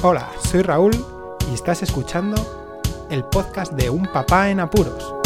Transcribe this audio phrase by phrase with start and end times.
[0.00, 0.92] Hola, soy Raúl
[1.50, 2.36] y estás escuchando
[3.10, 5.17] el podcast de Un Papá en Apuros.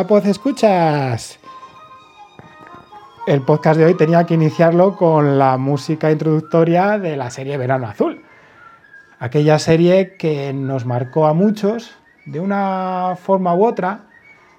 [0.00, 1.38] Escuchas.
[3.26, 7.86] El podcast de hoy tenía que iniciarlo con la música introductoria de la serie Verano
[7.86, 8.22] Azul.
[9.18, 11.92] Aquella serie que nos marcó a muchos
[12.24, 14.06] de una forma u otra,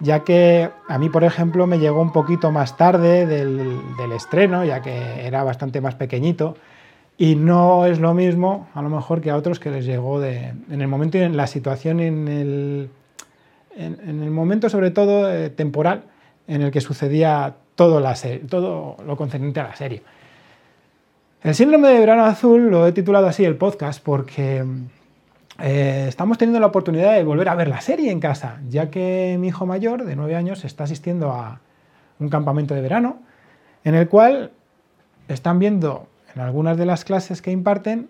[0.00, 4.66] ya que a mí, por ejemplo, me llegó un poquito más tarde del, del estreno,
[4.66, 6.56] ya que era bastante más pequeñito.
[7.16, 10.52] Y no es lo mismo, a lo mejor, que a otros que les llegó de,
[10.70, 12.90] en el momento y en la situación en el,
[13.76, 16.04] en, el momento sobre todo eh, temporal
[16.46, 18.14] en el que sucedía todo, la
[18.48, 20.02] todo lo concerniente a la serie.
[21.42, 24.64] El síndrome de verano azul lo he titulado así el podcast porque
[25.58, 29.36] eh, estamos teniendo la oportunidad de volver a ver la serie en casa, ya que
[29.40, 31.60] mi hijo mayor de 9 años está asistiendo a
[32.20, 33.20] un campamento de verano
[33.84, 34.52] en el cual
[35.28, 38.08] están viendo en algunas de las clases que imparten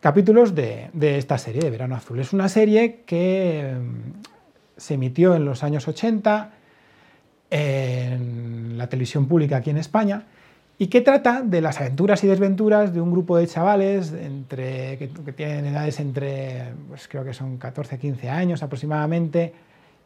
[0.00, 2.18] capítulos de, de, esta serie de Verano Azul.
[2.18, 3.76] Es una serie que
[4.76, 6.50] se emitió en los años 80
[7.50, 10.24] en la televisión pública aquí en España
[10.78, 15.32] y que trata de las aventuras y desventuras de un grupo de chavales entre, que,
[15.32, 19.52] tienen edades entre, pues creo que son 14, 15 años aproximadamente,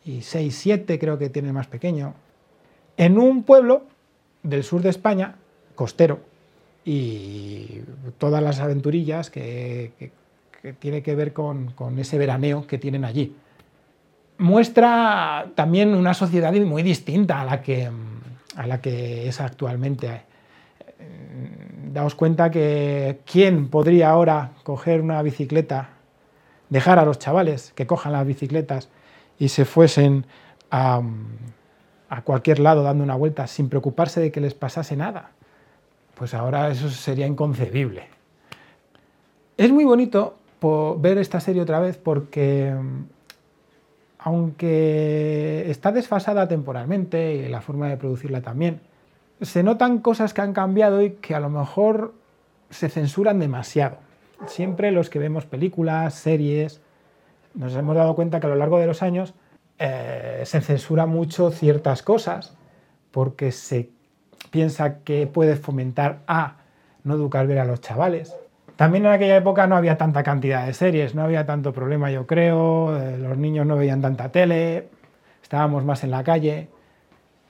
[0.05, 2.15] y 6, 7 creo que tiene más pequeño,
[2.97, 3.85] en un pueblo
[4.43, 5.37] del sur de España,
[5.75, 6.21] costero,
[6.85, 7.81] y
[8.19, 10.13] todas las aventurillas que, que,
[10.61, 13.35] que tiene que ver con, con ese veraneo que tienen allí
[14.39, 17.91] muestra también una sociedad muy distinta a la que,
[18.57, 20.23] a la que es actualmente.
[20.99, 25.91] Eh, daos cuenta que quién podría ahora coger una bicicleta,
[26.69, 28.89] dejar a los chavales que cojan las bicicletas
[29.39, 30.27] y se fuesen
[30.71, 31.01] a,
[32.09, 35.31] a cualquier lado dando una vuelta sin preocuparse de que les pasase nada.
[36.15, 38.09] Pues ahora eso sería inconcebible.
[39.57, 40.39] Es muy bonito
[40.99, 42.75] ver esta serie otra vez porque
[44.27, 48.81] aunque está desfasada temporalmente y la forma de producirla también,
[49.41, 52.13] se notan cosas que han cambiado y que a lo mejor
[52.69, 53.99] se censuran demasiado.
[54.47, 56.81] Siempre los que vemos películas, series,
[57.55, 59.33] nos hemos dado cuenta que a lo largo de los años
[59.79, 62.57] eh, se censura mucho ciertas cosas
[63.13, 63.91] porque se
[64.51, 66.57] piensa que puede fomentar a
[67.05, 68.35] no educar bien a los chavales,
[68.77, 72.27] también en aquella época no había tanta cantidad de series, no había tanto problema, yo
[72.27, 74.89] creo, eh, los niños no veían tanta tele,
[75.43, 76.69] estábamos más en la calle.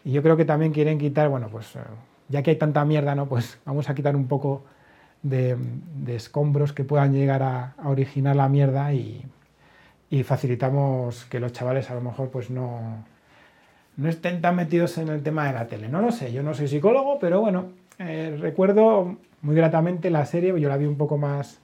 [0.04, 1.80] Y yo creo que también quieren quitar, bueno, pues eh,
[2.28, 3.26] ya que hay tanta mierda, ¿no?
[3.26, 4.64] Pues vamos a quitar un poco
[5.22, 5.56] de,
[6.06, 9.24] escombros que puedan llegar a, originar la mierda y,
[10.24, 13.04] facilitamos que los chavales a lo mejor pues no,
[13.96, 15.88] no estén tan metidos en el tema de la tele.
[15.88, 20.58] No lo sé, yo no soy psicólogo, pero bueno, eh, recuerdo muy gratamente la serie,
[20.60, 21.60] yo la vi un poco más,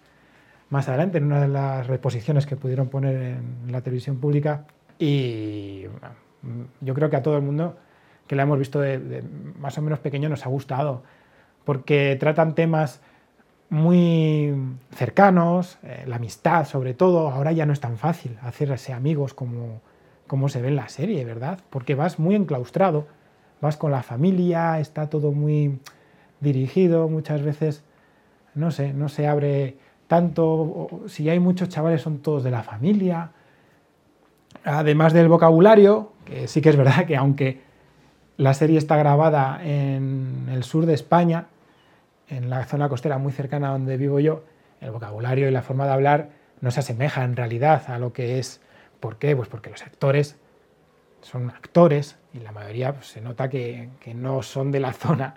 [0.71, 4.65] más adelante en una de las reposiciones que pudieron poner en la televisión pública
[4.99, 5.85] y
[6.81, 7.77] yo creo que a todo el mundo
[8.27, 9.23] que la hemos visto de,
[9.59, 11.03] más o menos pequeño nos ha gustado
[11.65, 13.01] porque tratan temas
[13.69, 14.55] muy
[14.95, 19.81] cercanos, eh, la amistad sobre todo, ahora ya no es tan fácil hacerse amigos como,
[20.33, 21.59] como se ve en la serie, ¿verdad?
[21.69, 23.07] Porque vas muy enclaustrado,
[23.61, 25.79] vas con la familia, está todo muy
[26.41, 27.85] dirigido, muchas veces,
[28.55, 29.77] no sé, no se abre
[30.07, 33.33] tanto, si hay muchos chavales son todos de la familia,
[34.65, 37.61] además del vocabulario, que sí que es verdad que aunque
[38.39, 41.49] la serie está grabada en el sur de España,
[42.31, 44.45] en la zona costera muy cercana a donde vivo yo,
[44.81, 46.31] el vocabulario y la forma de hablar
[46.63, 48.63] no se asemeja en realidad a lo que es.
[49.03, 49.35] ¿Por qué?
[49.35, 50.37] Pues porque los actores
[51.23, 55.35] son actores y la mayoría pues, se nota que, no son de la zona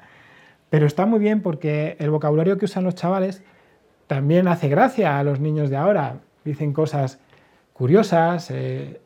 [0.69, 3.43] pero está muy bien porque el vocabulario que usan los chavales
[4.07, 6.19] también hace gracia a los niños de ahora.
[6.43, 7.19] Dicen cosas
[7.73, 8.99] curiosas, eh,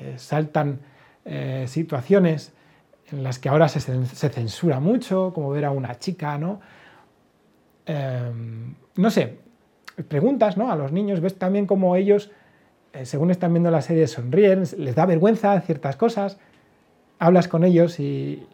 [0.00, 0.80] eh, saltan
[1.24, 2.54] eh, situaciones
[3.12, 6.60] en las que ahora se, censura mucho, como ver a una chica, ¿no?
[7.84, 9.38] Em, no sé,
[10.08, 10.72] preguntas ¿no?
[10.72, 12.30] a los niños, ves también como ellos,
[13.04, 16.38] según están viendo la serie, sonríen, les da vergüenza ciertas cosas,
[17.18, 18.46] hablas con ellos y,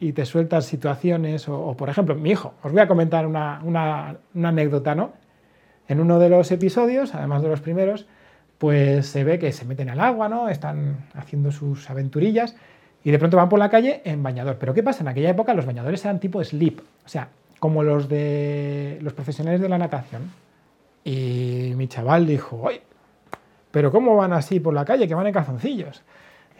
[0.00, 4.94] y te sueltas situaciones, o, por ejemplo, mi hijo, os voy a comentar una, anécdota,
[4.94, 5.12] ¿no?
[5.88, 8.06] En uno de los episodios, además de los primeros,
[8.58, 10.48] pues se ve que se meten al agua, ¿no?
[10.48, 12.54] Están haciendo sus aventurillas
[13.02, 14.56] y de pronto van por la calle en bañador.
[14.58, 15.02] Pero ¿qué pasa?
[15.02, 17.28] En aquella época los bañadores eran tipo slip, o sea,
[17.58, 20.30] como los de los profesionales de la natación.
[21.02, 22.82] Y mi chaval dijo, oye,
[23.74, 25.08] pero ¿cómo van así por la calle?
[25.08, 26.02] Que van en calzoncillos.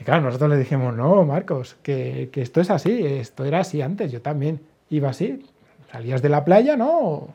[0.00, 4.10] Y claro, nosotros le dijimos, no, Marcos, que, esto es así, esto era así antes,
[4.10, 5.46] yo también iba así.
[5.92, 7.28] Salías de la playa, ¿no?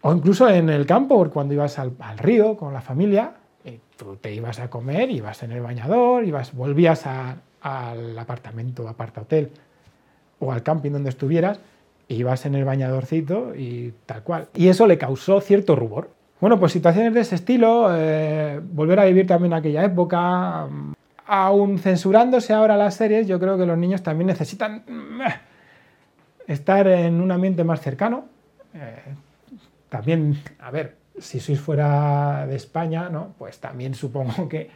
[0.00, 4.32] O incluso en el campo, cuando ibas al, río con la familia, y tú te
[4.32, 9.50] ibas a comer, ibas en el bañador, ibas, volvías al apartamento, aparta hotel
[10.38, 11.60] o al camping donde estuvieras,
[12.08, 14.48] ibas en el bañadorcito y tal cual.
[14.54, 16.21] Y eso le causó cierto rubor.
[16.42, 20.66] Bueno, pues situaciones de ese estilo, eh, volver a vivir también aquella época,
[21.24, 25.20] aún censurándose ahora las series, yo creo que los niños también necesitan mm,
[26.48, 28.24] estar en un ambiente más cercano.
[28.74, 29.14] Eh,
[29.88, 33.36] también, a ver, si sois fuera de España, ¿no?
[33.38, 34.68] pues también supongo que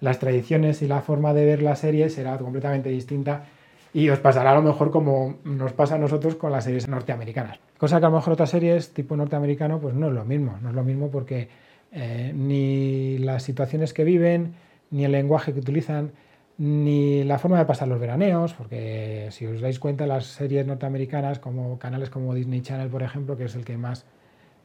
[0.00, 3.44] las tradiciones y la forma de ver las series será completamente distinta
[3.92, 7.58] y os pasará a lo mejor como nos pasa a nosotros con las series norteamericanas.
[7.78, 10.70] Cosa que a lo mejor otras series tipo norteamericano pues no es lo mismo, no
[10.70, 11.48] es lo mismo porque
[11.92, 14.54] eh, ni las situaciones que viven,
[14.90, 16.12] ni el lenguaje que utilizan,
[16.58, 21.38] ni la forma de pasar los veraneos, porque si os dais cuenta las series norteamericanas
[21.38, 24.04] como canales como Disney Channel, por ejemplo, que es el que más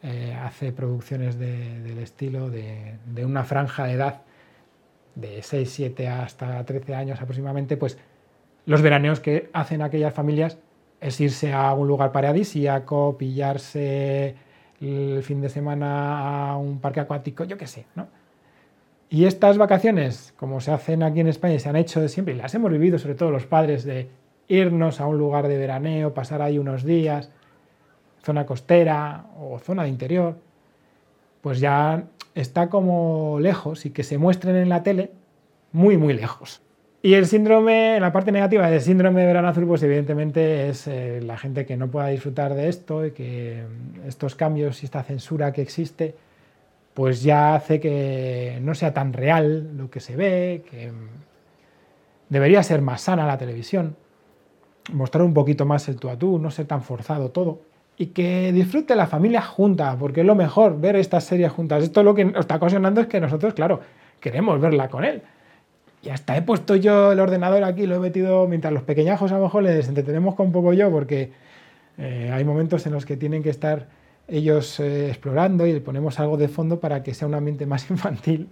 [0.04, 4.22] eh, hace producciones del estilo de, de, una franja de edad
[5.16, 7.98] de 6, 7 hasta 13 años aproximadamente, pues
[8.66, 10.58] los veraneos que hacen aquellas familias
[11.02, 14.36] es irse a un lugar paradisíaco, pillarse
[14.82, 17.86] el fin de semana a un parque acuático, yo qué sé.
[19.10, 22.38] Y estas vacaciones, como se hacen aquí en España se han hecho de siempre, y
[22.38, 24.10] las hemos vivido sobre todo los padres, de
[24.48, 27.30] irnos a un lugar de veraneo, pasar ahí unos días,
[28.24, 30.38] zona costera o zona de interior,
[31.42, 35.12] pues ya está como lejos y que se muestren en la tele
[35.72, 36.62] muy, muy lejos.
[37.06, 41.22] Y el síndrome, la parte negativa del síndrome de verano azul, pues evidentemente es eh,
[41.22, 45.04] la gente que no pueda disfrutar de esto y que mm, estos cambios y esta
[45.04, 46.16] censura que existe,
[46.96, 51.10] pues ya hace que no sea tan real lo que se ve, que mm,
[52.30, 53.96] debería ser más sana la televisión,
[54.92, 57.60] mostrar un poquito más el tú a tú, no ser tan forzado todo.
[58.00, 61.84] Y que disfrute la familia junta, porque es lo mejor ver estas series juntas.
[61.84, 63.82] Esto lo que nos está ocasionando es que nosotros, claro,
[64.20, 65.22] queremos verla con él
[66.06, 69.38] y hasta he puesto yo el ordenador aquí, lo he metido mientras los pequeñajos a
[69.38, 71.32] lo mejor les entretenemos con un poco yo, porque
[71.98, 73.88] eh, hay momentos en los que tienen que estar
[74.28, 77.90] ellos eh, explorando y le ponemos algo de fondo para que sea un ambiente más
[77.90, 78.50] infantil.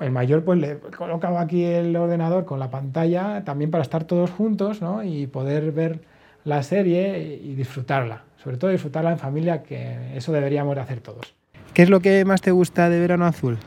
[0.00, 4.04] El mayor pues le he colocado aquí el ordenador con la pantalla también para estar
[4.04, 5.04] todos juntos ¿no?
[5.04, 6.00] y poder ver
[6.44, 8.24] la serie y disfrutarla.
[8.42, 11.34] Sobre todo disfrutarla en familia, que eso deberíamos de hacer todos.
[11.74, 13.58] ¿Qué es lo que más te gusta de Verano Azul?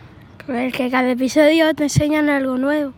[0.48, 2.94] Ver que cada episodio te enseñan algo nuevo.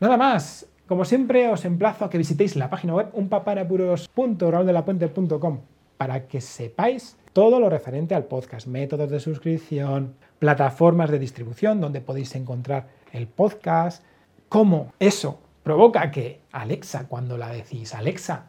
[0.00, 0.66] Nada más.
[0.88, 5.60] Como siempre, os emplazo a que visitéis la página web unpapanapuros.raudelapuente.com
[5.96, 12.00] para que sepáis todo lo referente al podcast, métodos de suscripción, plataformas de distribución donde
[12.00, 14.02] podéis encontrar el podcast,
[14.48, 18.46] cómo eso provoca que Alexa, cuando la decís Alexa,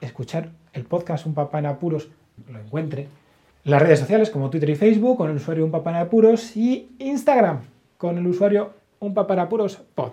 [0.00, 2.08] escuchar el podcast Un Papá en Apuros,
[2.48, 3.06] lo encuentre.
[3.64, 6.96] Las redes sociales como Twitter y Facebook con el usuario Un Papá en Apuros y
[6.98, 7.60] Instagram
[7.98, 10.12] con el usuario Un Papá en Apuros Pod.